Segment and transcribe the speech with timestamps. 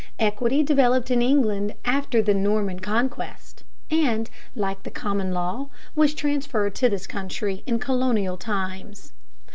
[0.17, 6.73] Equity developed in England after the Norman Conquest, and, like the common law, was transferred
[6.73, 9.13] to this country in colonial times.